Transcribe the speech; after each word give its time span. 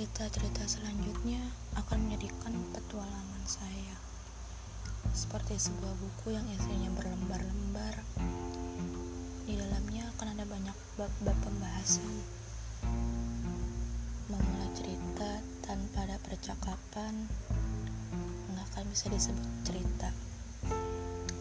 Cerita-cerita 0.00 0.64
selanjutnya 0.64 1.44
akan 1.76 2.08
menjadikan 2.08 2.56
petualangan 2.72 3.44
saya 3.44 4.00
seperti 5.12 5.60
sebuah 5.60 5.92
buku 5.92 6.32
yang 6.32 6.48
isinya 6.56 6.88
berlembar-lembar. 6.96 8.00
Di 9.44 9.60
dalamnya 9.60 10.08
akan 10.16 10.26
ada 10.32 10.44
banyak 10.48 10.76
bab-bab 10.96 11.36
pembahasan. 11.44 12.16
Memulai 14.32 14.72
cerita 14.72 15.44
tanpa 15.68 16.08
ada 16.08 16.16
percakapan 16.24 17.28
nggak 18.56 18.66
akan 18.72 18.84
bisa 18.88 19.12
disebut 19.12 19.52
cerita 19.68 20.08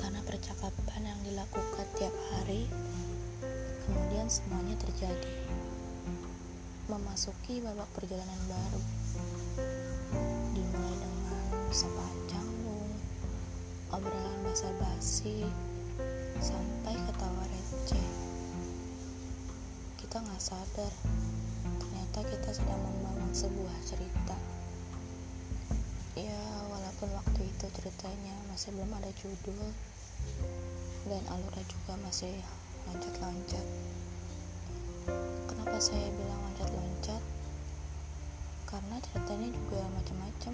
karena 0.03 0.19
percakapan 0.27 1.07
yang 1.07 1.19
dilakukan 1.23 1.87
tiap 1.95 2.15
hari 2.35 2.67
kemudian 3.87 4.27
semuanya 4.27 4.75
terjadi 4.83 5.47
memasuki 6.89 7.61
babak 7.61 7.85
perjalanan 7.93 8.41
baru. 8.49 8.81
Dimulai 10.57 10.95
dengan 10.97 11.69
sapa 11.69 12.01
canggung 12.25 12.89
obrolan 13.93 14.37
basa-basi 14.41 15.45
sampai 16.41 16.97
ketawa 16.97 17.45
receh 17.45 18.07
kita 20.01 20.17
nggak 20.25 20.41
sadar 20.41 20.93
ternyata 21.61 22.19
kita 22.25 22.49
sedang 22.57 22.81
membangun 22.81 23.29
sebuah 23.37 23.77
cerita. 23.85 24.33
Ya 26.17 26.41
walaupun 26.73 27.13
waktu 27.13 27.45
itu 27.45 27.65
ceritanya 27.69 28.33
masih 28.49 28.73
belum 28.73 28.89
ada 28.97 29.13
judul 29.13 29.69
dan 31.05 31.21
alurnya 31.29 31.65
juga 31.69 31.93
masih 32.01 32.33
loncat-loncat 32.89 33.67
kenapa 35.49 35.77
saya 35.81 36.09
bilang 36.11 36.41
loncat-loncat 36.43 36.68
karena 38.79 38.95
ceritanya 39.03 39.49
juga 39.51 39.79
macam-macam. 39.91 40.53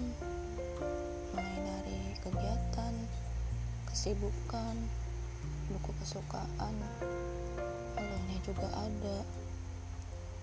Mulai 1.30 1.58
dari 1.62 2.00
kegiatan 2.18 2.94
kesibukan 3.86 4.74
buku 5.70 5.90
kesukaan 6.02 6.74
alurnya 7.94 8.38
juga 8.42 8.66
ada. 8.74 9.22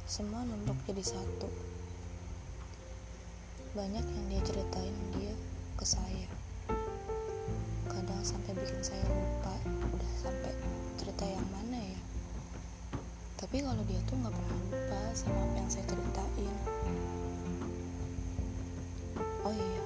Semua 0.07 0.47
numpuk 0.47 0.79
jadi 0.87 1.03
satu. 1.03 1.51
Banyak 3.75 4.05
yang 4.07 4.25
dia 4.31 4.41
ceritain 4.47 4.95
dia 5.19 5.35
ke 5.75 5.83
saya. 5.83 6.31
Kadang 7.91 8.23
sampai 8.23 8.55
bikin 8.63 8.79
saya 8.79 9.03
lupa 9.11 9.59
udah 9.91 10.11
sampai 10.23 10.55
cerita 10.95 11.27
yang 11.27 11.47
mana 11.51 11.83
ya. 11.83 11.99
Tapi 13.43 13.59
kalau 13.59 13.83
dia 13.83 13.99
tuh 14.07 14.15
nggak 14.23 14.31
pernah 14.31 14.57
lupa 14.71 15.01
sama 15.11 15.35
apa 15.35 15.55
yang 15.59 15.67
saya 15.67 15.83
ceritain 15.83 16.55
oh 19.43 19.51
iya. 19.51 19.83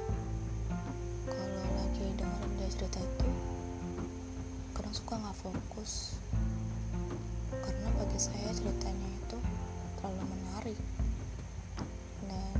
Kalau 1.25 1.65
lagi 1.73 2.05
dengerin 2.13 2.53
dia 2.61 2.69
cerita 2.69 2.99
itu 3.01 3.29
kadang 4.77 4.93
suka 4.93 5.13
nggak 5.17 5.37
fokus. 5.41 6.21
Karena 7.49 7.89
bagi 7.97 8.19
saya 8.21 8.53
ceritanya 8.53 9.09
itu 9.17 9.37
terlalu 9.97 10.23
menarik 10.29 10.79
dan 12.29 12.59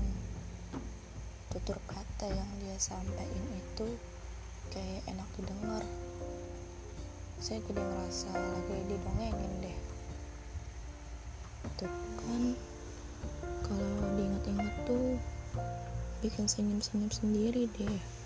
tutur 1.54 1.78
kata 1.86 2.34
yang 2.34 2.50
dia 2.66 2.78
sampaikan 2.82 3.46
itu 3.54 3.88
kayak 4.74 5.06
enak 5.06 5.30
didengar. 5.38 5.86
Saya 7.38 7.62
jadi 7.70 7.78
ngerasa 7.78 8.34
lagi 8.34 8.78
didongengin 8.90 9.54
deh. 9.62 9.78
Tuh 11.78 12.07
bikin 16.24 16.50
senyum-senyum 16.50 17.12
sendiri 17.14 17.70
deh 17.72 18.17